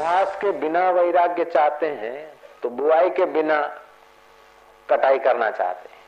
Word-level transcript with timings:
अभ्यास 0.00 0.36
के 0.36 0.50
बिना 0.50 0.90
वैराग्य 0.90 1.44
चाहते 1.44 1.86
हैं 1.86 2.32
तो 2.62 2.68
बुआई 2.68 3.08
के 3.10 3.24
बिना 3.24 3.60
कटाई 4.88 5.18
करना 5.18 5.50
चाहते 5.50 5.88
हैं। 5.88 5.98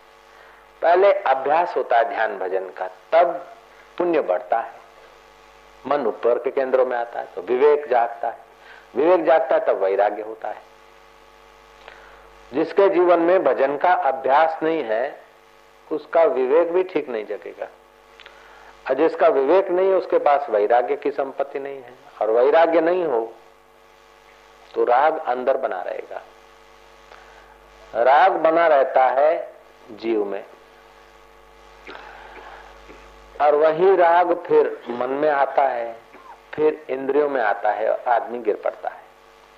पहले 0.82 1.12
अभ्यास 1.12 1.76
होता 1.76 1.96
है 1.96 2.04
ध्यान 2.04 2.38
भजन 2.38 2.68
का, 2.68 2.86
तब 3.12 3.34
पुण्य 3.98 4.20
बढ़ता 4.20 4.60
है। 4.60 4.72
मन 5.86 6.06
ऊपर 6.06 6.38
के 6.38 6.50
केंद्रों 6.50 6.86
में 6.86 6.96
आता 6.96 7.20
है 7.20 7.28
तो 7.34 7.42
विवेक 7.42 7.86
जागता 7.88 8.28
है। 8.28 8.38
विवेक 8.96 9.25
जागता 9.25 9.55
है, 9.55 9.64
तब 9.66 9.82
वैराग्य 9.82 10.22
होता 10.22 10.48
है। 10.48 10.62
जिसके 12.52 12.88
जीवन 12.88 13.20
में 13.20 13.45
भजन 13.45 13.77
का 13.77 13.93
अभ्यास 13.93 14.59
नहीं 14.62 14.82
है, 14.84 15.04
उसका 15.90 16.24
विवेक 16.24 16.72
भी 16.72 16.82
ठीक 16.84 17.09
नहीं 17.09 17.27
जगेगा। 17.27 17.68
और 18.88 18.95
जिसका 18.95 19.29
विवेक 19.29 19.70
नहीं 19.70 19.88
है, 19.88 19.95
उसके 19.95 20.18
पास 20.20 20.50
वैराग्य 20.50 20.96
की 20.96 21.11
संपत्ति 21.11 21.59
नहीं 21.59 21.77
है। 21.77 21.95
और 22.22 22.30
वैराग्य 22.30 22.80
नहीं 22.80 23.04
हो 23.04 23.32
तो 24.75 24.85
राग 24.85 25.18
अंदर 25.18 25.57
बना 25.57 25.82
रहेगा। 25.82 26.22
राग 28.03 28.32
बना 28.32 28.67
रहता 28.67 29.04
है 29.04 29.53
जीव 29.90 30.25
में। 30.25 30.45
और 33.41 33.55
वही 33.55 33.97
राग 33.97 34.34
फिर 34.34 34.83
मन 34.89 35.11
में 35.11 35.31
आता 35.31 35.62
है, 35.62 35.97
फिर 36.55 36.86
इंद्रियों 36.91 37.28
में 37.28 37.42
आता 37.42 37.70
है 37.70 37.92
और 37.92 38.12
आदमी 38.12 38.39
गिर 38.39 38.56
पड़ता 38.64 38.89
है। 38.89 39.03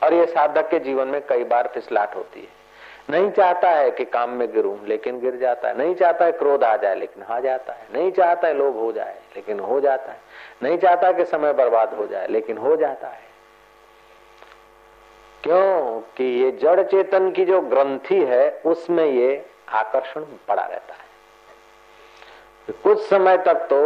और 0.03 0.15
ये 0.15 0.27
साधक 0.27 0.69
के 0.69 0.79
जीवन 0.79 1.09
में 1.09 1.27
कई 1.27 1.45
बार 1.45 1.71
फिसलाट 1.75 2.17
होती 2.17 2.41
है। 2.41 2.65
नहीं 3.11 3.31
चाहता 3.31 3.71
है 3.71 3.91
कि 3.91 4.05
काम 4.05 4.31
में 4.31 4.53
गिरूं, 4.53 4.79
लेकिन 4.85 5.21
गिर 5.21 5.37
जाता 5.37 5.69
है। 5.69 5.79
नहीं 5.79 5.95
चाहता 5.95 6.25
है 6.25 6.33
क्रोध 6.33 6.65
आ 6.65 6.77
जाए, 6.77 6.95
लेकिन 6.95 7.23
आ 7.23 7.41
जाता 7.41 7.73
है। 7.73 7.87
नहीं 7.93 8.13
चाहता 8.13 8.49
है 8.49 8.55
लोभ 8.55 8.77
हो 8.77 8.93
जाए, 8.93 9.19
लेकिन 9.37 9.61
हो 9.61 9.81
जाता 9.81 10.13
है। 10.13 10.19
नहीं 10.63 10.79
चाहता 10.79 11.13
कि 11.13 11.25
समय 11.25 11.53
बर्बाद 11.53 11.95
हो 11.95 12.07
जाए, 12.07 12.27
लेकिन 12.27 12.59
हो 12.59 12.77
जाता 12.77 13.09
है। 13.09 13.34
क्यों 15.45 16.01
कि 16.17 16.25
ये 16.25 16.51
जड़ 16.53 16.83
चेतन 16.83 17.31
की 17.31 17.45
जो 17.45 17.61
ग्रंथि 17.61 18.23
है, 18.25 18.51
उसमें 18.67 19.05
ये 19.05 19.45
आकर्षण 19.69 20.25
पड़ा 20.49 20.63
रहता 20.63 20.95
है। 20.95 21.03
कुछ 22.83 23.01
समय 23.01 23.37
तक 23.37 23.67
तो 23.71 23.81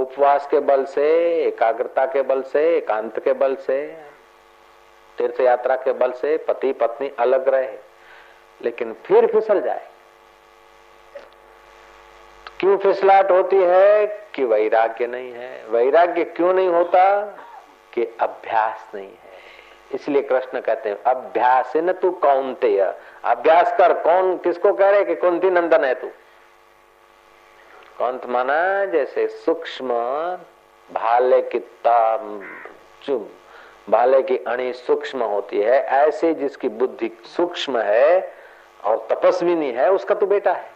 उपवास 0.00 0.46
के 0.46 0.60
बल 0.60 0.84
से, 0.84 1.06
एकाग्रता 1.44 2.04
के 2.06 2.22
बल 2.22 2.42
से, 2.42 2.76
एकांत 2.76 3.18
के 3.18 3.32
बल 3.32 3.54
से 3.56 3.86
तीर्थ 5.18 5.40
यात्रा 5.40 5.76
के 5.76 5.92
बल 5.92 6.12
से 6.12 6.36
पति 6.36 6.72
पत्नी 6.72 7.10
अलग 7.18 7.48
रहे, 7.48 7.76
लेकिन 8.60 8.92
फिर 9.04 9.26
फिसल 9.26 9.60
जाए। 9.60 9.88
क्यों 12.60 12.76
फिसलाट 12.78 13.30
होती 13.30 13.56
है 13.56 14.06
कि 14.34 14.44
वैराग्य 14.44 15.06
नहीं 15.06 15.32
है? 15.32 15.66
वैराग्य 15.68 16.24
क्यों 16.24 16.52
नहीं 16.54 16.68
होता 16.68 17.20
कि 17.94 18.04
अभ्यास 18.20 18.90
नहीं 18.94 19.08
है? 19.08 19.31
इसलिए 19.94 20.22
कृष्ण 20.22 20.60
कहते 20.60 20.88
हैं, 20.88 21.02
अभ्यास 21.02 21.72
न 21.76 21.92
तू 21.92 22.10
कौनते 22.22 22.78
अभ्यास 23.24 23.74
कर 23.78 23.92
कौन? 23.94 24.36
किसको 24.36 24.72
कह 24.72 24.90
रहे 24.90 25.04
कि 25.04 25.14
कुंती 25.14 25.50
नंदन 25.50 25.84
है 25.84 25.94
तू? 25.94 26.10
कौन 27.98 28.20
माना, 28.28 28.84
जैसे 28.84 29.26
सूक्ष्म 29.28 29.94
भाले 30.90 31.40
की 31.54 31.58
चुम, 33.06 33.26
भाले 33.88 34.22
की 34.22 34.36
अणी 34.38 34.72
सूक्ष्म 34.72 35.22
होती 35.24 35.60
है, 35.60 35.80
ऐसे 35.82 36.32
जिसकी 36.34 36.68
बुद्धि 36.68 37.10
सूक्ष्म 37.26 37.78
है 37.78 38.34
और 38.84 39.06
तपस्वी 39.10 39.54
नहीं 39.54 39.72
है, 39.72 39.90
उसका 39.92 40.14
तो 40.14 40.26
बेटा 40.26 40.52
है। 40.52 40.70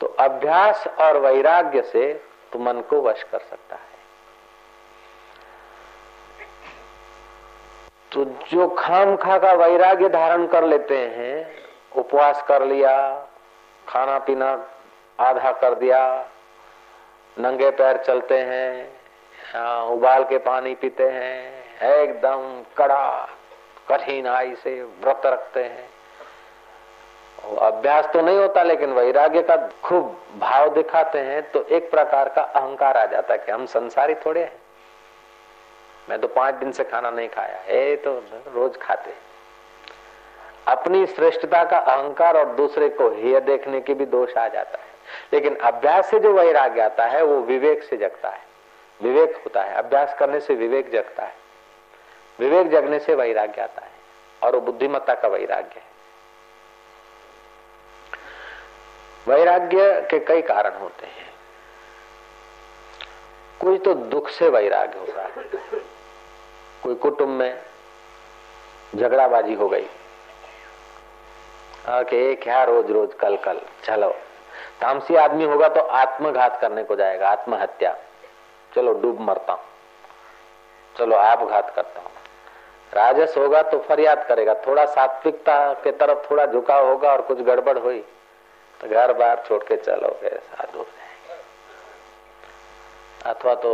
तो 0.00 0.06
अभ्यास 0.20 0.86
और 1.00 1.16
वैराग्य 1.16 1.82
से 1.82 2.12
तू 2.52 2.58
मन 2.58 2.80
को 2.80 3.00
वश 3.02 3.22
कर 3.22 3.38
सकता 3.40 3.76
है। 3.76 3.89
तो 8.12 8.24
जो 8.50 8.66
खाम 8.68 9.14
खा 9.16 9.38
का 9.38 9.52
वैराग्य 9.54 10.08
धारण 10.08 10.46
कर 10.46 10.64
लेते 10.64 10.96
हैं, 11.08 11.46
उपवास 11.96 12.42
कर 12.48 12.64
लिया, 12.66 12.94
खाना 13.84 14.18
पीना 14.18 14.50
आधा 15.18 15.52
कर 15.52 15.74
दिया, 15.74 16.00
नंगे 17.36 17.70
पैर 17.72 17.96
चलते 17.96 18.38
हैं 18.40 18.98
उबाल 19.88 20.24
के 20.24 20.38
पानी 20.40 20.74
पीते 20.74 21.08
हैं, 21.08 21.92
एकदम 21.92 22.62
कड़ा, 22.76 23.28
कठिन 23.88 24.26
आई 24.28 24.54
से 24.54 24.82
व्रत 24.82 25.22
रखते 25.26 25.62
हैं। 25.62 25.88
अभ्यास 27.60 28.08
तो 28.12 28.20
नहीं 28.20 28.38
होता, 28.38 28.62
लेकिन 28.62 28.92
वैराग्य 28.92 29.42
का 29.42 29.56
खूब 29.84 30.16
भाव 30.38 30.68
दिखाते 30.74 31.18
हैं 31.20 31.42
तो 31.52 31.62
एक 31.68 31.90
प्रकार 31.90 32.28
का 32.28 32.42
अहंकार 32.42 32.96
आ 32.96 33.04
जाता 33.06 33.32
है 33.32 33.38
कि 33.38 33.52
हम 33.52 33.66
संसारी 33.68 34.14
थोड़े 34.16 34.42
हैं। 34.42 34.59
मैं 36.10 36.20
तो 36.20 36.28
पाँच 36.28 36.54
दिन 36.54 36.72
से 36.72 36.84
खाना 36.84 37.10
नहीं 37.10 37.28
खाया। 37.28 37.58
है 37.66 37.96
तो 37.96 38.24
रोज 38.54 38.76
खाते 38.76 39.14
अपनी 40.68 41.06
श्रेष्ठता 41.06 41.64
का 41.64 41.78
अहंकार 41.78 42.36
और 42.36 42.44
दूसरे 42.44 42.88
को 42.88 43.08
हेय 43.10 43.40
देखने 43.40 43.80
के 43.80 43.94
भी 43.94 44.06
दोष 44.06 44.36
आ 44.36 44.48
जाता 44.48 44.78
है। 44.78 44.90
लेकिन 45.32 45.56
अभ्यास 45.56 46.10
से 46.10 46.20
जो 46.20 46.32
वैराग्य 46.32 46.80
आता 46.80 47.06
है, 47.06 47.22
वो 47.24 47.40
विवेक 47.40 47.82
से 47.82 47.96
जगता 47.96 48.28
है। 48.28 48.40
विवेक 49.02 49.36
होता 49.36 49.62
है। 49.62 49.74
अभ्यास 49.74 50.16
करने 50.18 50.40
से 50.40 50.54
विवेक 50.54 50.90
जगता 50.90 51.22
है। 51.22 51.34
विवेक 52.38 52.70
जगने 52.70 52.98
से 52.98 53.14
वैराग्य 53.14 53.62
आता 53.62 53.82
है। 53.82 53.90
और 54.42 54.54
वो 54.54 54.60
बुद्धिमत्ता 54.60 55.14
का 55.14 55.28
वैराग्य 55.28 55.80
है। 55.80 55.90
वैराग्य 59.28 60.08
के 60.10 60.18
कई 60.18 60.42
कारण 60.42 60.78
होते 60.78 61.06
हैं। 61.06 61.30
कुछ 63.60 63.80
तो 63.84 63.94
दुख 63.94 64.28
से 64.28 64.48
वैराग्य 64.48 64.98
होता 64.98 65.22
है। 65.22 65.30
कोई 66.82 66.94
कुटुंब 66.94 67.30
में 67.30 67.62
झगड़ाबाजी 68.94 69.54
हो 69.54 69.68
गई। 69.68 69.86
के 71.88 72.34
क्या 72.34 72.62
रोज 72.64 72.90
रोज, 72.90 73.14
कल 73.14 73.36
कल, 73.36 73.60
चलो। 73.84 74.10
तामसी 74.80 75.16
आदमी 75.16 75.44
होगा 75.44 75.68
तो 75.68 75.80
आत्मघात 75.80 76.60
करने 76.60 76.84
को 76.84 76.96
जाएगा, 76.96 77.28
आत्महत्या। 77.28 77.96
चलो, 78.72 78.92
डूब 78.92 79.20
मरता 79.20 79.52
हूँ। 79.52 79.62
चलो 80.94 81.16
आप 81.16 81.42
घात 81.42 81.72
करता 81.76 82.00
हूँ। 82.00 82.10
राजस 82.92 83.36
होगा 83.36 83.62
तो 83.62 83.78
फरियाद 83.78 84.24
करेगा। 84.28 84.54
थोड़ा 84.66 84.84
सात्विकता 84.86 85.72
के 85.74 85.90
तरफ़ 85.92 86.30
थोड़ा 86.30 86.46
झुकाव 86.46 86.86
होगा 86.86 87.12
और 87.12 87.22
कुछ 87.22 87.40
गड़बड़ 87.40 87.78
हुई 87.78 88.00
तो 88.80 88.88
घर 88.88 89.12
बार 89.12 89.42
छोड़ 89.48 89.62
के 89.62 89.76
चलोगे, 89.76 90.28
साधु। 90.28 90.84
अथवा 93.26 93.54
तो 93.54 93.72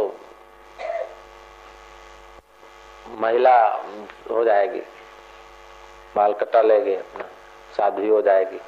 महिला 3.09 3.57
हो 4.31 4.45
जाएगी, 4.45 4.81
बाल 6.17 6.33
कटा 6.33 6.63
लेगी 6.63 6.95
अपना 6.95 7.25
साध्वी 7.77 8.09
हो 8.09 8.21
जाएगी। 8.23 8.61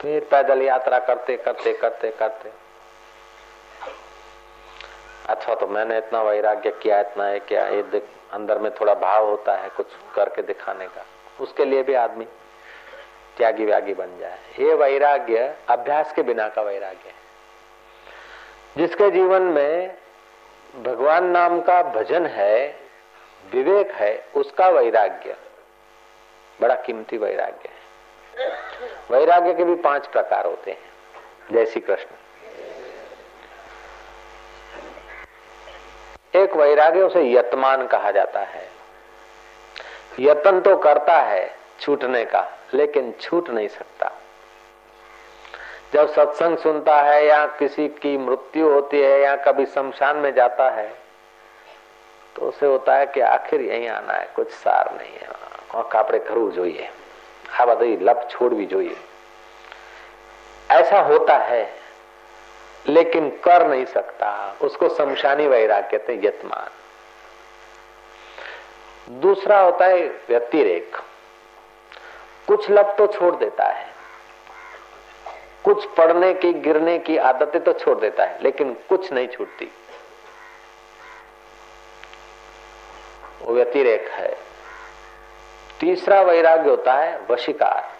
फिर 0.00 0.26
पैदल 0.30 0.62
यात्रा 0.62 0.98
करते 0.98 1.36
करते 1.36 1.72
करते 1.72 2.10
करते। 2.10 2.52
अथवा 5.28 5.54
तो 5.54 5.66
मैंने 5.66 5.98
इतना 5.98 6.22
वैराग्य 6.22 6.70
किया, 6.72 7.00
इतना 7.00 7.24
है 7.24 7.38
क्या, 7.40 7.66
ये 7.66 8.02
अंदर 8.32 8.58
में 8.58 8.70
थोड़ा 8.74 8.94
भाव 8.94 9.28
होता 9.28 9.54
है 9.54 9.68
कुछ 9.68 9.86
करके 10.14 10.42
दिखाने 10.42 10.86
का। 10.86 11.04
उसके 11.40 11.64
लिए 11.64 11.82
भी 11.82 11.94
आदमी 11.94 12.24
त्यागी 13.36 13.64
व्यागी 13.64 13.94
बन 13.94 14.18
जाए। 14.18 14.38
ये 14.58 14.74
वैराग्य 14.74 15.54
अभ्यास 15.68 16.12
के 16.12 16.22
बिना 16.22 16.48
का 16.48 16.62
वैराग्य 16.62 17.08
है। 17.08 17.24
जिसके 18.76 19.10
जीवन 19.10 19.42
में 19.42 19.96
भगवान 20.82 21.24
नाम 21.24 21.60
का 21.60 21.82
भजन 21.82 22.26
है 22.26 22.85
विवेक 23.52 23.92
है, 23.92 24.26
उसका 24.36 24.68
वैराग्य। 24.68 25.36
बड़ा 26.60 26.74
कीमती 26.74 27.18
वैराग्य 27.18 27.68
है। 27.68 27.86
वैराग्य 29.10 29.54
के 29.54 29.64
भी 29.64 29.74
पाँच 29.74 30.06
प्रकार 30.06 30.46
होते 30.46 30.70
हैं। 30.70 30.92
जय 31.52 31.66
श्री 31.66 31.80
कृष्ण। 31.80 32.08
एक 36.40 36.52
वैराग्य 36.52 37.02
उसे 37.02 37.32
यतमान 37.32 37.86
कहा 37.86 38.10
जाता 38.10 38.40
है। 38.40 38.68
यतन 40.18 40.60
तो 40.60 40.76
करता 40.76 41.20
है, 41.20 41.58
छूटने 41.80 42.24
का, 42.24 42.58
लेकिन 42.74 43.14
छूट 43.20 43.50
नहीं 43.50 43.68
सकता। 43.68 44.12
जब 45.92 46.12
सत्संग 46.12 46.58
सुनता 46.58 47.02
है 47.02 47.26
या 47.26 47.46
किसी 47.46 47.88
की 47.88 48.18
मृत्यु 48.18 48.70
होती 48.70 49.00
है 49.00 49.20
या 49.20 49.36
कभी 49.36 49.66
शमशान 49.66 50.16
में 50.16 50.34
जाता 50.34 50.70
है 50.70 51.05
તો 52.36 52.48
ઉસે 52.48 52.64
હોતા 52.66 52.94
હે 53.00 53.06
કે 53.08 53.20
આખિર 53.24 53.60
અહીં 53.66 53.90
આના 53.90 54.14
હે 54.14 54.28
કુછ 54.36 54.54
સાર 54.62 54.84
નહીં 54.92 55.10
હે 55.16 55.28
कापड़े 55.74 55.98
આપણે 55.98 56.18
કરવું 56.28 56.48
જોઈએ 56.52 56.86
આ 57.50 57.64
બધી 57.66 58.14
छोड़ 58.30 58.52
भी 58.54 58.66
जो 58.66 58.80
ऐसा 60.70 61.00
होता 61.00 61.34
है, 61.38 61.64
लेकिन 62.86 63.28
कर 63.44 63.66
नहीं 63.68 63.84
सकता, 63.88 64.28
उसको 64.60 64.88
शमशानी 64.90 65.46
वैराग 65.46 65.84
कहते 65.90 66.12
हैं 66.12 66.24
यतमान। 66.24 66.70
दूसरा 69.20 69.58
होता 69.60 69.84
है 69.86 70.00
व्यतिरेक। 70.28 70.96
कुछ 72.48 72.70
लप 72.70 72.94
तो 72.98 73.06
छोड़ 73.08 73.34
देता 73.36 73.68
है, 73.68 73.86
कुछ 75.64 75.86
पढ़ने 75.96 76.32
की, 76.34 76.52
गिरने 76.60 76.98
की 77.00 77.16
आदतें 77.28 77.62
तो 77.62 77.72
छोड़ 77.74 77.98
देता 78.00 78.24
है, 78.24 78.38
लेकिन 78.42 78.76
कुछ 78.88 79.12
नहीं 79.12 79.28
छूटती। 79.28 79.70
वो 83.46 83.54
व्यतिरेक 83.54 84.08
है। 84.08 84.36
तीसरा 85.80 86.20
वैराग्य 86.22 86.70
होता 86.70 86.92
है 86.92 87.18
वशिकार। 87.30 87.94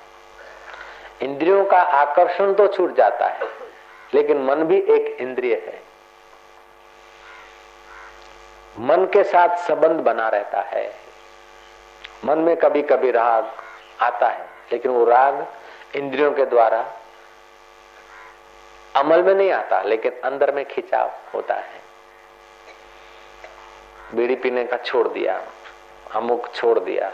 इंद्रियों 1.22 1.64
का 1.64 1.81
आकर्षण 1.81 2.54
तो 2.54 2.66
छूट 2.66 2.96
जाता 2.96 3.26
है, 3.26 3.48
लेकिन 4.14 4.43
मन 4.43 4.64
भी 4.64 4.78
एक 4.78 5.16
इंद्रिय 5.20 5.54
है। 5.54 5.82
मन 8.78 9.04
के 9.04 9.25
साथ 9.25 9.56
संबंध 9.58 10.00
बना 10.00 10.28
रहता 10.28 10.60
है। 10.60 10.87
मन 12.25 12.38
में 12.38 12.56
कभी 12.56 12.82
कभी 12.82 13.10
राग 13.10 13.50
आता 14.00 14.28
है, 14.28 14.48
लेकिन 14.72 14.90
वो 14.90 15.04
राग 15.04 15.46
इंद्रियों 15.94 16.32
के 16.32 16.44
द्वारा 16.44 16.84
अमल 18.96 19.22
में 19.22 19.34
नहीं 19.34 19.50
आता, 19.52 19.82
लेकिन 19.82 20.20
अंदर 20.25 20.54
में 20.54 20.64
खिंचाव 20.64 21.10
होता 21.34 21.54
है। 21.54 21.86
बीड़ी 24.14 24.35
पीने 24.35 24.64
का 24.64 24.76
छोड़ 24.76 25.08
दिया, 25.08 25.43
अमुक 26.14 26.55
छोड़ 26.55 26.79
दिया। 26.79 27.12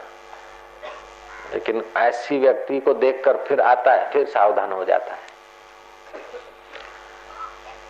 लेकिन 1.53 1.85
ऐसी 1.97 2.39
व्यक्ति 2.39 2.81
को 2.81 2.95
देखकर 2.95 3.37
फिर 3.37 3.61
आता 3.61 3.93
है, 3.93 4.11
फिर 4.11 4.27
सावधान 4.27 4.73
हो 4.73 4.85
जाता 4.85 5.13
है। 5.13 5.33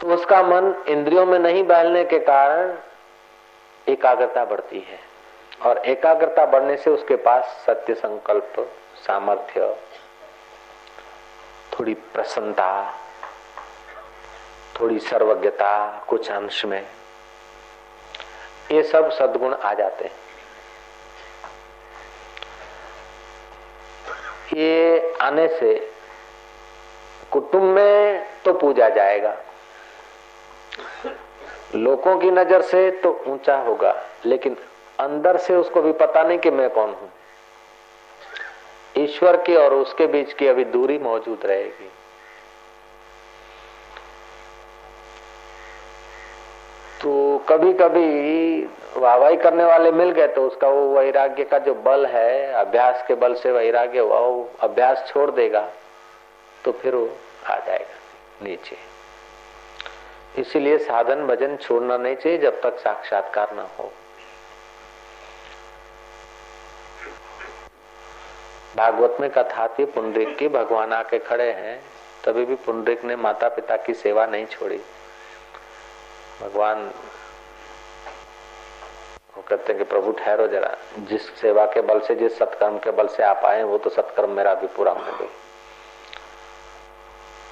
तो 0.01 0.15
उसका 0.15 0.43
मन 0.43 0.85
इंद्रियों 0.89 1.27
में 1.27 1.39
नहीं 1.39 1.65
बहलने 1.65 2.05
के 2.05 2.19
कारण 2.19 2.79
एकाग्रता 3.89 4.45
बढ़ती 4.45 4.81
है। 4.81 5.13
और 5.63 5.79
एकाग्रता 5.79 6.47
बढ़ने 6.47 6.77
से 6.77 6.91
उसके 6.91 7.17
पास 7.17 7.65
सत्य 7.67 7.95
संकल्प, 7.95 8.77
सामर्थ्य, 9.07 9.77
थोड़ी 11.73 11.95
प्रसन्नता, 11.95 12.95
थोड़ी 14.81 14.99
सर्वज्ञता, 14.99 16.05
कुछ 16.09 16.31
अंश 16.31 16.65
में 16.65 16.87
ये 18.73 18.83
सब 18.83 19.11
सदगुण 19.13 19.55
आ 19.55 19.73
जाते 19.75 20.05
हैं। 20.05 20.13
ये 24.55 25.15
आने 25.23 25.47
से 25.51 25.75
कुटुंब 27.33 27.65
में 27.65 28.27
तो 28.45 28.53
पूजा 28.55 28.89
जाएगा। 28.91 29.35
लोगों 31.75 32.19
की 32.19 32.31
नज़र 32.31 32.63
से 32.63 32.91
तो 33.03 33.11
ऊँचा 33.27 33.57
होगा, 33.59 33.95
लेकिन 34.27 34.57
अंदर 34.99 35.37
से 35.39 35.55
उसको 35.57 35.83
भी 35.83 35.93
पता 36.01 36.23
नहीं 36.23 36.39
कि 36.39 36.51
मैं 36.51 36.69
कौन 36.71 36.91
हूँ। 36.93 37.11
ईश्वर 38.95 39.37
की 39.43 39.55
और 39.57 39.75
उसके 39.75 40.07
बीच 40.07 40.33
की 40.33 40.47
अभी 40.49 40.65
दूरी 40.67 40.99
मौजूद 40.99 41.47
रहेगी 41.47 41.91
तो 47.03 47.13
कभी 47.49 47.73
कभी 47.73 48.65
वाहवाही 48.97 49.37
करने 49.37 49.65
वाले 49.65 49.91
मिल 49.93 50.11
गए 50.11 50.27
तो 50.29 50.47
उसका 50.47 50.69
वो 50.69 50.83
वैराग्य 50.95 51.45
का 51.45 51.59
जो 51.59 51.75
बल 51.75 52.07
है, 52.07 52.53
अभ्यास 52.53 53.05
के 53.09 53.15
बल 53.15 53.35
से 53.35 53.53
वैराग्य 53.53 53.99
हुआ, 53.99 54.19
वो 54.19 54.51
अभ्यास 54.61 55.05
छोड़ 55.09 55.31
देगा 55.31 55.69
तो 56.65 56.73
फिर 56.73 56.95
वो 56.95 57.09
आ 57.47 57.57
जाएगा 57.59 58.45
नीचे। 58.45 58.77
इसीलिए 60.41 60.79
साधन 60.79 61.27
भजन 61.27 61.57
छोड़ना 61.57 61.97
नहीं 61.97 62.17
चाहिए 62.17 62.39
जब 62.39 62.61
तक 62.63 62.79
साक्षात्कार 62.79 63.55
न 63.55 63.67
हो। 63.79 63.91
भागवत 68.77 69.17
में 69.21 69.31
कथा 69.31 69.67
थी, 69.69 69.85
पुंडरिक 69.85 70.37
की, 70.37 70.49
भगवान 70.49 70.93
आके 70.93 71.19
खड़े 71.19 71.51
हैं, 71.53 71.81
तभी 72.25 72.45
भी 72.45 72.55
पुंडरिक 72.57 73.05
ने 73.05 73.17
माता 73.17 73.49
पिता 73.49 73.77
की 73.77 73.95
सेवा 73.95 74.27
नहीं 74.27 74.47
छोड़ी। 74.47 74.81
भगवान 76.41 76.91
वो 79.37 79.45
कहते 79.49 79.73
हैं 79.73 79.79
कि 79.79 79.85
प्रभु, 79.85 80.13
ठहरो 80.13 80.47
जरा। 80.47 80.77
जिस 80.99 81.41
सेवा 81.41 81.67
के 81.67 81.81
बल 81.81 82.01
से, 82.01 82.15
जिस 82.15 82.39
सत्कर्म 82.39 82.79
के 82.79 82.91
बल 82.91 83.07
से 83.07 83.23
आप 83.23 83.45
आए, 83.45 83.63
वो 83.63 83.79
तो 83.79 83.91
सत्कर्म 83.91 84.31
मेरा 84.31 84.55
भी 84.55 84.67
पूरा 84.67 84.93
हो 84.93 85.19
गई 85.19 85.29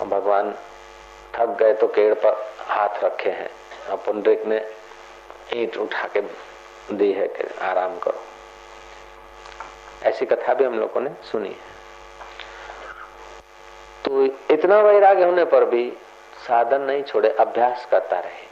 भगवान 0.00 0.54
थक 1.34 1.46
गए 1.46 1.74
तो 1.74 1.86
केड़ 1.86 2.14
पर 2.14 2.54
हाथ 2.58 3.04
रखे 3.04 3.30
हैं। 3.30 3.50
और 3.90 3.96
पुंडरिक 3.96 4.44
ने 4.44 4.70
ईट 5.54 5.76
उठा 5.76 6.08
के 6.16 6.20
दी 6.94 7.12
है 7.12 7.28
कि 7.28 7.44
आराम 7.62 7.98
करो। 7.98 8.20
ऐसी 10.02 10.26
कथा 10.26 10.54
भी 10.54 10.64
हम 10.64 10.80
लोगों 10.80 11.00
ने 11.00 11.10
सुनी 11.32 11.48
है। 11.48 11.70
तो 14.04 14.24
इतना 14.54 14.80
वैराग्य 14.80 15.24
होने 15.24 15.44
पर 15.44 15.64
भी 15.64 15.92
साधन 16.48 16.80
नहीं 16.80 17.02
छोड़े, 17.02 17.28
अभ्यास 17.28 17.86
करता 17.90 18.18
रहे। 18.18 18.49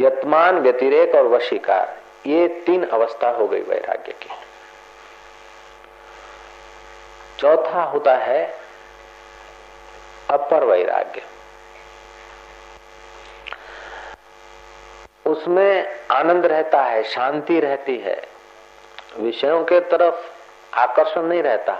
यत्मान, 0.00 0.58
व्यतिरेक 0.58 1.14
और 1.14 1.26
वशीकार। 1.26 1.98
ये 2.26 2.48
तीन 2.48 2.86
अवस्था 2.86 3.30
हो 3.30 3.48
गई 3.48 3.60
वैराग्य 3.60 4.12
की। 4.12 4.28
चौथा 7.38 7.82
होता 7.82 8.16
है 8.16 8.54
अपर 10.30 10.64
वैराग्य। 10.64 11.22
उसमें 15.26 16.00
आनंद 16.10 16.46
रहता 16.46 16.82
है, 16.82 17.02
शांति 17.02 17.60
रहती 17.60 17.98
है। 17.98 18.28
विषयों 19.18 19.64
के 19.64 19.80
तरफ़ 19.80 20.26
आकर्षण 20.74 21.22
नहीं 21.22 21.42
रहता। 21.42 21.78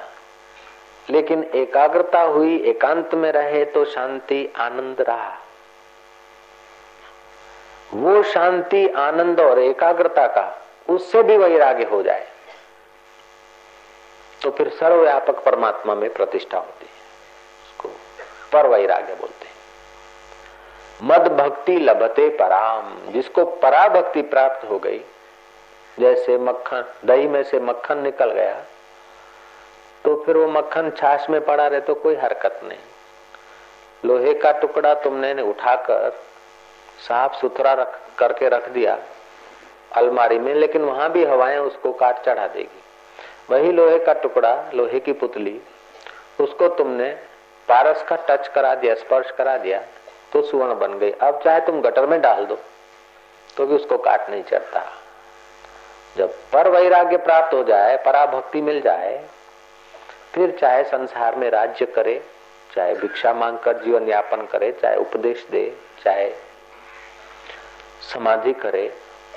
लेकिन 1.11 1.51
एकाग्रता 1.55 2.21
हुई, 2.21 2.63
एकांत 2.63 3.15
में 3.15 3.33
रहे 3.33 3.65
तो 3.65 3.85
शांति, 3.85 4.53
आनंद 4.57 5.01
रहा। 5.01 5.40
वो 7.95 8.23
शांति, 8.23 8.89
आनंद 8.89 9.41
और 9.41 9.59
एकाग्रता 9.59 10.27
का, 10.27 10.59
उससे 10.89 11.23
भी 11.23 11.37
वैराग्य 11.37 11.85
हो 11.85 12.03
जाए। 12.03 12.27
तो 14.43 14.51
फिर 14.51 14.69
सर्वव्यापक 14.69 15.43
परमात्मा 15.45 15.95
में 15.95 16.13
प्रतिष्ठा 16.13 16.59
होती 16.59 16.85
है। 16.85 16.93
उसको 17.65 17.89
पर 18.53 18.67
वैराग्य 18.67 19.15
बोलते 19.15 19.47
हैं। 19.47 19.55
मद 21.03 21.29
भक्ति 21.33 21.73
लभते 21.73 22.29
पराम। 22.29 23.13
जिसको 23.13 23.45
परा 23.45 23.87
भक्ति 23.89 24.23
प्राप्त 24.23 24.69
हो 24.71 24.79
गई, 24.79 25.01
जैसे 26.01 26.39
मक्खन, 26.39 26.85
दही 27.05 27.27
में 27.29 27.43
से 27.43 27.61
मक्खन 27.61 27.99
निकल 27.99 28.31
गया 28.31 28.55
तो 30.05 30.23
फिर 30.27 30.37
वो 30.37 30.47
मक्खन 30.49 30.91
छाछ 30.91 31.29
में 31.31 31.45
पड़ा 31.45 31.67
रहे 31.67 31.81
तो 31.81 31.95
कोई 31.95 32.15
हरकत 32.15 32.61
नहीं। 32.65 32.79
लोहे 34.05 34.35
का 34.35 34.53
टुकड़ा 34.53 34.95
तुमने 34.95 35.43
उठाकर 35.43 36.19
साफ़ 37.01 37.37
सुथरा 37.37 37.73
रख, 37.73 37.99
करके 38.19 38.49
रख 38.49 38.69
दिया, 38.69 38.99
अलमारी 39.93 40.39
में, 40.39 40.55
लेकिन 40.55 40.83
वहाँ 40.83 41.11
भी 41.13 41.25
हवाएँ 41.25 41.59
उसको 41.59 41.93
काट 41.93 42.25
चढ़ा 42.25 42.47
देगी। 42.47 42.83
वही 43.51 43.73
लोहे 43.73 43.99
का 43.99 44.13
टुकड़ा, 44.15 44.55
लोहे 44.75 45.01
की 45.01 45.13
पुतली, 45.15 45.61
उसको 46.41 46.69
तुमने 46.69 47.09
पारस 47.69 48.05
का 48.09 48.17
टच 48.29 48.49
करा 48.49 48.75
दिया, 48.75 48.95
स्पर्श 48.95 49.31
करा 49.31 49.57
दिया 49.57 49.81
तो 50.33 50.43
सुवर्ण 50.43 50.79
बन 50.79 50.99
गई। 50.99 51.11
अब 51.13 51.41
चाहे 51.45 51.61
तुम 51.61 51.81
गटर 51.81 52.07
में 52.07 52.21
डाल 52.21 52.45
दो 52.47 52.59
तो 53.57 53.67
भी 53.67 53.75
उसको 53.75 53.99
काट 53.99 54.29
नहीं 54.31 54.43
चढ़ता। 54.43 54.85
जब 56.17 56.35
पर 56.53 56.69
वैराग्य 56.69 57.17
प्राप्त 57.19 57.55
हो 57.55 57.63
जाए, 57.65 57.97
पराभक्ति 57.97 58.61
मिल 58.63 58.81
जाए, 58.81 59.25
फिर 60.35 60.57
चाहे 60.61 60.85
संसार 60.85 61.37
में 61.37 61.49
राज्य 61.51 61.87
करे, 61.87 62.21
चाहे 62.75 62.95
भिक्षा 62.95 63.33
मांग 63.35 63.59
कर 63.59 63.83
जीवन 63.83 64.09
यापन 64.09 64.47
करे, 64.47 64.71
चाहे 64.73 64.97
उपदेश 64.97 65.47
दे, 65.51 65.73
चाहे 66.05 66.29
समाधि 68.05 68.53
करे, 68.53 68.87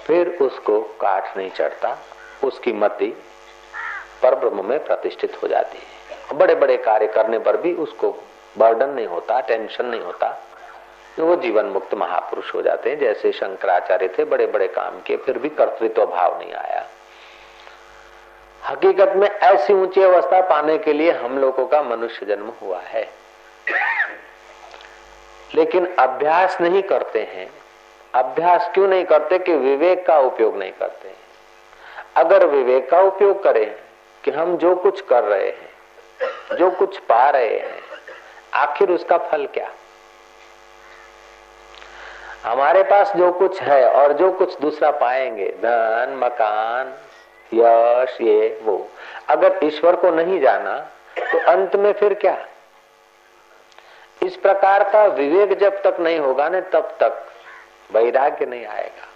फिर 0.06 0.28
उसको 0.42 0.80
काट 1.02 1.38
नहीं 1.38 1.50
चढ़ता, 1.52 1.98
उसकी 2.44 2.74
मति 2.74 3.08
पर 4.24 4.36
ब्रह्म 4.36 4.66
में 4.66 4.84
प्रतिष्ठित 4.86 5.38
हो 5.44 5.48
जाती 5.48 5.78
है। 5.78 6.38
बड़े 6.38 6.56
बड़े 6.56 6.78
कार्य 6.78 7.08
करने 7.08 7.40
पर 7.40 7.58
भी 7.58 7.74
उसको 7.76 8.12
बर्डन 8.58 8.90
नहीं 8.90 9.08
होता, 9.08 9.40
टेंशन 9.42 9.86
नहीं 9.86 10.02
होता 10.02 10.28
तो 11.18 11.26
वो 11.26 11.36
जीवन 11.36 11.66
मुक्त 11.66 11.94
महापुरुष 11.94 12.54
हो 12.56 12.62
जाते 12.62 12.90
हैं। 12.90 13.00
जैसे 13.00 13.32
शंकराचार्य 13.32 14.08
थे 14.10 14.24
बड़े 14.26 14.46
बड़े 14.48 14.68
काम 14.68 15.00
किए, 15.02 15.18
फिर 15.18 15.38
भी 15.38 15.50
कर्तृत्व 15.50 16.06
भाव 16.06 16.38
नहीं 16.40 16.54
आया। 16.54 16.86
हकीकत 18.62 19.14
में 19.16 19.28
ऐसी 19.28 19.74
ऊँची 19.74 20.02
अवस्था 20.04 20.40
पाने 20.42 20.78
के 20.78 20.94
लिए 20.94 21.12
हम 21.14 21.38
लोगों 21.38 21.66
का 21.68 21.82
मनुष्य 21.84 22.26
जन्म 22.26 22.52
हुआ 22.62 22.80
है। 22.80 23.04
लेकिन 25.56 25.86
अभ्यास 26.00 26.58
नहीं 26.62 26.82
करते 26.84 27.22
हैं 27.26 27.50
अभ्यास 28.16 28.70
क्यों 28.74 28.88
नहीं 28.88 29.06
करते 29.06 29.40
कि 29.40 29.54
विवेक 29.54 30.06
का 30.06 30.20
उपयोग 30.20 30.58
नहीं 30.58 30.72
करते? 30.72 31.12
अगर 32.16 32.46
विवेक 32.46 32.90
का 32.90 33.02
उपयोग 33.02 33.44
करें 33.44 33.76
कि 34.24 34.32
हम 34.32 34.58
जो 34.58 34.76
कुछ 34.76 35.02
कर 35.02 35.24
रहे 35.24 35.48
हैं, 35.48 36.58
जो 36.58 36.72
कुछ 36.72 36.98
पा 37.00 37.30
रहे 37.30 37.58
हैं, 37.60 37.80
आखिर 38.54 38.92
उसका 38.92 39.18
फल 39.18 39.46
क्या? 39.46 39.70
हमारे 42.44 42.84
पास 42.84 43.16
जो 43.16 43.32
कुछ 43.32 43.62
है 43.62 43.90
और 43.90 44.14
जो 44.14 44.32
कुछ 44.32 44.60
दूसरा 44.60 44.92
पाएँगे, 44.92 45.50
धन, 45.50 46.20
मकान, 46.24 46.94
यश, 47.54 48.18
ये, 48.22 48.60
वो। 48.64 48.90
अगर 49.30 49.60
ईश्वर 49.64 49.96
को 49.96 50.12
नहीं 50.12 50.40
जाना 50.40 50.80
तो 51.20 51.52
अंत 51.52 51.76
में 51.76 51.94
फिर 51.94 52.14
क्या? 52.14 52.46
इस 54.24 54.36
प्रकार 54.36 54.84
का 54.90 55.06
विवेक 55.06 55.58
जब 55.60 55.82
तक 55.84 55.98
नहीं 56.00 56.20
होगा 56.20 56.50
ना, 56.50 56.60
तब 56.60 56.98
तक 57.00 57.26
वैराग्य 57.92 58.46
नहीं 58.46 58.66
आएगा। 58.66 59.08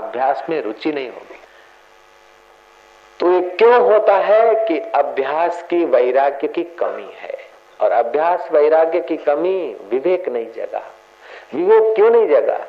अभ्यास 0.00 0.46
में 0.50 0.62
रुचि 0.62 0.92
नहीं 0.92 1.08
होगी। 1.08 1.40
तो 3.20 3.32
ये 3.32 3.50
क्यों 3.56 3.92
होता 3.92 4.16
है 4.16 4.54
कि 4.54 4.78
अभ्यास 4.78 5.62
की 5.62 5.84
वैराग्य 5.84 6.48
की 6.48 6.62
कमी 6.62 7.12
है? 7.16 7.36
और 7.80 7.90
अभ्यास 7.90 8.48
वैराग्य 8.52 9.00
की 9.00 9.16
कमी 9.16 9.76
विवेक 9.90 10.28
नहीं 10.28 10.52
जगा। 10.52 10.90
विवेक 11.54 11.94
क्यों 11.94 12.10
नहीं 12.10 12.28
जगा? 12.28 12.66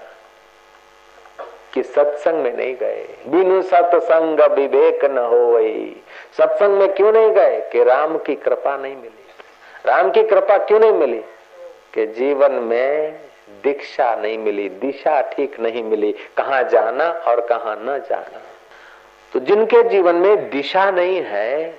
कि 1.73 1.83
सत्संग 1.83 2.33
में 2.33 2.57
नहीं 2.57 2.75
गए। 2.75 3.07
बिनु 3.27 3.61
सत्संग 3.61 4.39
विवेक 4.39 5.05
न 5.05 5.17
हो 5.17 5.59
सत्संग 6.37 6.69
में 6.69 6.93
क्यों 6.93 7.13
नहीं 7.13 7.31
गए? 7.31 7.69
कि 7.71 7.83
राम 7.83 8.17
की 8.17 8.35
कृपा 8.35 8.77
नहीं 8.77 8.95
मिली। 8.95 9.25
राम 9.85 10.11
की 10.11 10.23
कृपा 10.23 10.57
क्यों 10.57 10.79
नहीं 10.79 10.93
मिली? 10.93 11.23
कि 11.93 12.07
जीवन 12.07 12.51
में 12.51 13.19
दीक्षा 13.63 14.15
नहीं 14.15 14.37
मिली, 14.37 14.69
दिशा 14.69 15.21
ठीक 15.21 15.59
नहीं 15.59 15.83
मिली, 15.83 16.11
कहा 16.37 16.61
जाना 16.61 17.09
और 17.09 17.41
कहा 17.41 17.75
न 17.75 18.01
जाना। 18.09 18.41
तो 19.33 19.39
जिनके 19.39 19.83
जीवन 19.89 20.15
में 20.15 20.49
दिशा 20.49 20.91
नहीं 20.91 21.21
है, 21.21 21.71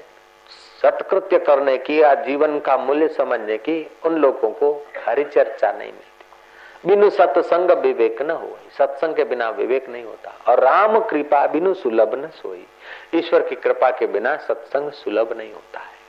सत्कृत्य 0.83 1.39
करने 1.39 1.79
की 1.79 2.03
या 2.03 2.15
जीवन 2.15 2.59
का 2.59 2.77
मूल्य 2.77 3.09
समझने 3.09 3.57
की, 3.57 3.91
उन 4.05 4.17
लोगों 4.17 4.51
को 4.51 4.87
हरी 5.07 5.25
चर्चा 5.25 5.73
नहीं 5.73 5.93
मिलती। 5.93 6.89
बिनु 6.89 7.11
सत्संग 7.11 7.71
विवेक 7.71 8.23
न 8.23 8.31
हो 8.31 8.59
सत्संग 8.79 9.15
के 9.15 9.25
बिना 9.25 9.51
विवेक 9.51 9.89
नहीं 9.89 10.05
होता। 10.05 10.35
और 10.49 10.61
राम 10.61 10.99
कृपा 11.01 11.47
बिनु 11.47 11.75
सुलभ 11.75 12.15
न 12.15 12.29
सोई, 12.29 12.67
ईश्वर 13.15 13.43
की 13.43 13.55
कृपा 13.55 13.91
के 13.91 14.07
बिना 14.07 14.37
सत्संग 14.37 14.91
सुलभ 14.91 15.37
नहीं 15.39 15.53
होता 15.53 15.81
है। 15.81 16.01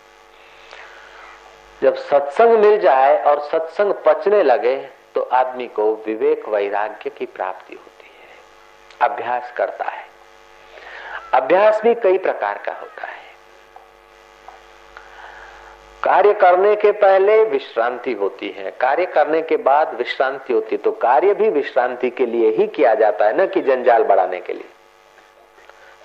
जब 1.82 1.96
सत्संग 1.96 2.50
मिल 2.50 2.80
जाए 2.80 3.24
और 3.24 3.40
सत्संग 3.40 3.94
पचने 4.06 4.44
लगे 4.44 4.76
तो 5.16 5.22
आदमी 5.22 5.68
को 5.68 6.04
विवेक 6.08 6.50
वैराग्य 6.50 7.10
की 7.10 7.26
प्राप्ति 7.26 7.74
होती 7.74 8.12
है। 8.22 8.24
अभ्यास 9.10 9.54
करता 9.58 9.86
है। 9.86 10.06
अभ्यास 11.34 11.82
भी 11.82 11.96
कई 11.96 12.18
प्रकार 12.18 12.58
का 12.58 12.72
होता 12.72 13.06
है। 13.06 13.24
कार्य 16.04 16.34
करने 16.34 16.76
के 16.76 16.92
पहले 16.92 17.44
विश्रांति 17.44 18.14
होती 18.14 18.50
है। 18.50 18.72
कार्य 18.72 19.06
करने 19.06 19.42
के 19.42 19.58
बाद 19.58 19.94
विश्रांति 19.94 20.54
होती 20.54 20.76
है। 20.76 20.82
तो 20.82 20.92
कार्य 20.92 21.34
भी 21.34 21.50
विश्रांति 21.50 22.10
के 22.10 22.26
लिए 22.26 22.50
ही 22.50 22.68
किया 22.68 22.96
जाता 22.96 23.26
है, 23.26 23.38
ना 23.38 23.46
कि 23.46 23.62
जंजाल 23.62 24.04
बढ़ाने 24.04 24.40
के 24.40 24.54
लिए। 24.54 24.70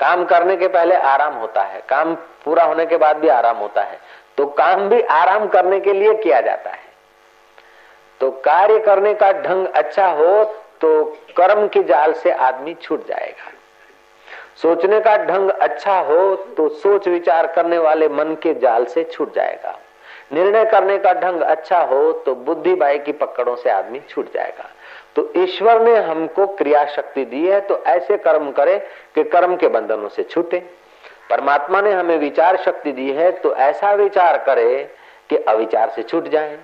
काम 0.01 0.25
करने 0.25 0.57
के 0.57 0.69
पहले 0.69 0.95
आराम 0.95 1.35
होता 1.35 1.63
है। 1.63 1.83
काम 1.89 2.15
पूरा 2.15 2.65
होने 2.65 2.87
के 2.87 2.97
बाद 2.97 3.17
भी 3.17 3.29
आराम 3.29 3.57
होता 3.57 3.83
है। 3.83 4.01
तो 4.37 4.47
काम 4.47 4.89
भी 4.89 5.03
आराम 5.03 5.49
करने 5.49 5.81
के 5.81 5.93
लिए 5.93 6.15
किया 6.15 6.41
जाता 6.41 6.71
है। 6.71 6.88
तो 8.21 8.31
कार्य 8.45 8.79
करने 8.79 9.15
का 9.15 9.33
ढंग 9.43 9.67
अच्छा 9.67 10.07
हो 10.09 10.45
तो 10.81 11.05
कर्म 11.37 11.67
के 11.69 11.83
जाल 11.85 12.13
से 12.15 12.31
आदमी 12.31 12.75
छूट 12.75 13.07
जाएगा। 13.09 13.51
सोचने 14.63 15.01
का 15.01 15.17
ढंग 15.25 15.51
अच्छा 15.51 15.99
हो 16.01 16.35
तो 16.57 16.69
सोच 16.77 17.09
विचार 17.09 17.47
करने 17.47 17.79
वाले 17.79 18.09
मन 18.09 18.35
के 18.43 18.55
जाल 18.55 18.85
से 18.87 19.05
छूट 19.05 19.35
जाएगा। 19.35 19.79
निर्णय 20.33 20.65
करने 20.65 20.97
का 20.99 21.13
ढंग 21.15 21.41
अच्छा 21.43 21.79
हो 21.83 22.11
तो 22.27 22.35
बुद्धि 22.37 22.75
बाई 22.75 22.99
की 22.99 23.13
पकड़ों 23.15 23.55
से 23.57 23.71
आदमी 23.71 24.01
छूट 24.09 24.33
जाएगा। 24.35 24.69
तो 25.17 25.31
ईश्वर 25.37 25.81
ने 25.83 25.97
हमको 25.99 26.47
क्रिया 26.57 26.85
शक्ति 26.87 27.25
दी 27.25 27.47
है 27.47 27.61
तो 27.61 27.83
ऐसे 27.87 28.17
कर्म 28.19 28.51
करे 28.51 28.79
कि 29.15 29.25
कर्म 29.27 29.57
के 29.57 29.69
बंधनों 29.69 30.09
से 30.09 30.23
छूटे। 30.25 30.59
परमात्मा 31.31 31.81
ने 31.81 31.93
हमें 31.93 32.17
विचार 32.19 32.57
शक्ति 32.57 32.93
दी 32.93 33.11
है 33.13 33.31
तो 33.33 33.55
ऐसा 33.57 33.93
विचार 33.95 34.39
करे 34.39 34.83
कि 35.31 35.37
अविचार 35.39 35.91
से 35.91 36.03
छूट 36.03 36.29
जाए। 36.29 36.59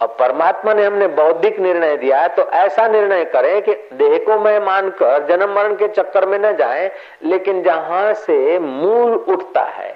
और 0.00 0.08
परमात्मा 0.18 0.72
ने 0.74 0.84
हमने 0.84 1.06
बौद्धिक 1.10 1.58
निर्णय 1.60 1.96
दिया 1.96 2.20
है 2.20 2.28
तो 2.28 2.42
ऐसा 2.54 2.86
निर्णय 2.88 3.24
करें 3.26 3.62
कि 3.62 3.74
देह 3.94 4.18
को 4.26 4.38
मैं 4.40 4.58
मानकर 4.60 5.26
जन्म 5.28 5.54
मरण 5.54 5.74
के 5.76 5.88
चक्कर 5.88 6.26
में 6.26 6.38
न 6.38 6.56
जाए, 6.56 6.90
लेकिन 7.22 7.62
जहाँ 7.62 8.12
से 8.16 8.58
मूल 8.58 9.14
उठता 9.14 9.62
है, 9.62 9.94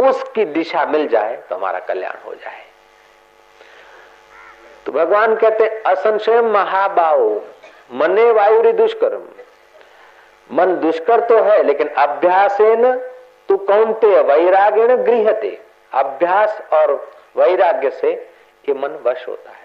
उसकी 0.00 0.44
दिशा 0.46 0.84
मिल 0.86 1.06
जाए 1.08 1.36
तो 1.48 1.56
हमारा 1.56 1.78
कल्याण 1.80 2.24
हो 2.26 2.34
जाए। 2.34 2.60
तो 4.86 4.92
भगवान 4.92 5.34
कहते, 5.36 5.68
असंशय 5.86 6.40
महाबाओ 6.42 7.30
मने 7.92 8.30
वायु 8.32 8.72
दुष्कर्म। 8.72 9.22
मन 10.50 10.74
दुष्कर 10.76 11.20
तो 11.20 11.42
है, 11.42 11.62
लेकिन 11.62 11.88
अभ्यास 11.88 12.58
तू 13.48 13.56
कौनते 13.58 14.06
वैराग्य 14.22 14.96
गृहते 14.98 15.58
अभ्यास 15.92 16.60
और 16.72 16.92
वैराग्य 17.36 17.90
से 17.92 18.12
ये 18.68 18.74
मन 18.74 18.88
वश 18.88 19.28
होता 19.28 19.50
है। 19.50 19.62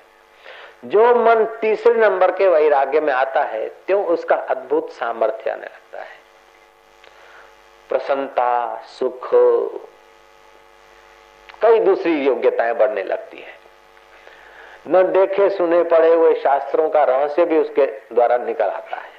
जो 0.86 1.16
मन 1.16 1.46
तीसरे 1.62 1.94
नंबर 1.94 2.32
के 2.32 2.48
वैराग्य 2.48 3.02
में 3.02 3.14
आता 3.14 3.44
है, 3.44 3.70
त्यों 3.70 4.06
उसका 4.06 4.36
अद्भुत 4.36 4.92
सामर्थ्य 4.92 5.50
आने 5.50 5.66
लगता 5.66 6.00
है। 6.00 6.18
प्रसन्नता, 7.90 8.82
सुख, 8.86 9.30
कई 11.62 11.80
दूसरी 11.80 12.14
योग्यताएँ 12.14 12.74
बढ़ने 12.74 13.04
लगती 13.04 13.38
है। 13.38 13.58
न 14.88 15.12
देखे, 15.12 15.50
सुने, 15.50 15.84
पढ़े 15.84 16.14
हुए 16.14 16.34
शास्त्रों 16.36 16.90
का 16.90 17.04
रहस्य 17.04 17.46
भी 17.46 17.58
उसके 17.58 17.86
द्वारा 17.86 18.38
निकल 18.38 18.66
आता 18.66 18.98
है। 18.98 19.18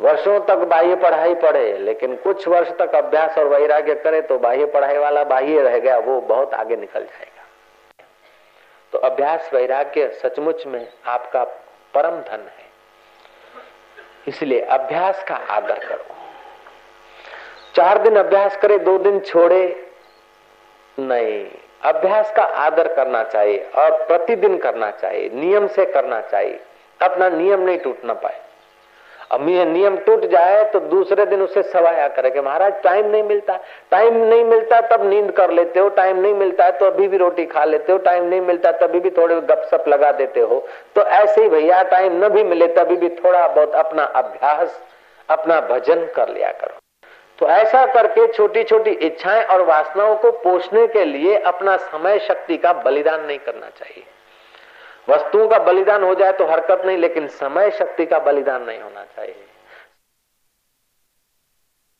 वर्षों 0.00 0.40
तक 0.40 0.54
बाह्य 0.54 0.96
पढ़ाई 0.96 1.34
पढ़े, 1.34 1.78
लेकिन 1.78 2.16
कुछ 2.16 2.48
वर्ष 2.48 2.68
तक 2.68 2.94
अभ्यास 2.94 3.38
और 3.38 3.44
वैराग्य 3.44 3.94
करे 3.94 4.22
तो 4.22 4.38
बाह्य 4.38 4.66
पढ़ाई 4.66 4.98
वाला 4.98 5.24
बाह्य 5.24 5.62
रह 5.62 5.78
गया, 5.78 5.98
वो 5.98 6.20
बहुत 6.20 6.54
आगे 6.54 6.76
निकल 6.76 7.00
जाएगा। 7.00 7.31
तो 8.92 8.98
अभ्यास 8.98 9.50
वैराग्य 9.54 10.08
सचमुच 10.22 10.66
में 10.66 10.92
आपका 11.06 11.44
परम 11.94 12.20
धन 12.20 12.40
है। 12.40 12.70
इसलिए 14.28 14.60
अभ्यास 14.60 15.24
का 15.24 15.34
आदर 15.34 15.78
करो। 15.88 16.04
चार 17.74 17.98
दिन 17.98 18.16
अभ्यास 18.16 18.56
करे, 18.56 18.78
दो 18.78 18.98
दिन 18.98 19.20
छोड़े। 19.20 19.90
नहीं, 20.98 21.50
अभ्यास 21.82 22.32
का 22.32 22.42
आदर 22.42 22.94
करना 22.94 23.22
चाहिए 23.24 23.70
और 23.78 24.06
प्रतिदिन 24.06 24.58
करना 24.58 24.90
चाहिए, 24.90 25.28
नियम 25.28 25.66
से 25.66 25.86
करना 25.86 26.20
चाहिए। 26.20 26.60
अपना 27.02 27.28
नियम 27.28 27.60
नहीं 27.60 27.78
टूटना 27.78 28.14
पाए। 28.14 28.40
अब 29.32 29.48
ये 29.48 29.64
नियम 29.64 29.96
टूट 29.96 30.24
जाए 30.30 30.64
तो 30.64 30.80
दूसरे 30.80 31.24
दिन 31.26 31.42
उसे 31.42 31.62
सवाया 31.62 32.08
करे 32.08 32.40
महाराज 32.40 32.82
टाइम 32.82 33.06
नहीं 33.06 33.22
मिलता। 33.22 33.58
टाइम 33.90 34.16
नहीं 34.18 34.44
मिलता, 34.44 34.80
तब 34.80 35.08
नींद 35.08 35.30
कर 35.32 35.50
लेते 35.50 35.80
हो। 35.80 35.88
टाइम 35.88 36.16
नहीं 36.16 36.34
मिलता 36.34 36.64
है 36.64 36.72
तो 36.72 36.86
अभी 36.86 37.08
भी 37.08 37.16
रोटी 37.16 37.46
खा 37.46 37.64
लेते 37.64 37.92
हो। 37.92 37.98
टाइम 38.00 38.24
नहीं 38.24 38.40
मिलता, 38.40 38.72
तभी 38.72 39.00
भी 39.00 39.10
थोड़े 39.10 39.40
गपसप 39.40 39.88
लगा 39.88 40.12
देते 40.12 40.40
हो। 40.40 40.62
तो 40.94 41.02
ऐसे 41.02 41.42
ही 41.42 41.48
भैया 41.48 41.82
टाइम 41.84 42.24
न 42.24 42.28
भी 42.28 42.44
मिले, 42.44 42.68
तभी 42.68 42.96
भी 42.96 43.08
थोड़ा 43.16 43.46
बहुत 43.48 43.74
अपना 43.76 44.04
अभ्यास, 44.04 44.80
अपना 45.28 45.60
भजन 45.68 46.06
कर 46.06 46.28
लिया 46.28 46.52
करो। 46.52 46.78
तो 47.38 47.46
ऐसा 47.48 47.84
करके 47.86 48.26
छोटी 48.32 48.62
छोटी 48.64 48.90
इच्छाएँ 48.90 49.44
और 49.44 49.62
वासनाओं 49.62 50.16
को 50.16 50.30
पोषने 50.32 50.86
के 50.86 51.04
लिए 51.04 51.38
अपना 51.38 51.76
समय 51.76 52.18
शक्ति 52.18 52.56
का 52.56 52.72
बलिदान 52.72 53.24
नहीं 53.24 53.38
करना 53.38 53.68
चाहिए। 53.68 54.04
वस्तुओं 55.08 55.48
का 55.48 55.58
बलिदान 55.58 56.02
हो 56.02 56.14
जाए 56.14 56.32
तो 56.32 56.46
हरकत 56.46 56.82
नहीं, 56.86 56.98
लेकिन 56.98 57.26
समय 57.28 57.70
शक्ति 57.70 58.06
का 58.06 58.18
बलिदान 58.18 58.62
नहीं 58.62 58.80
होना 58.80 59.04
चाहिए। 59.16 59.41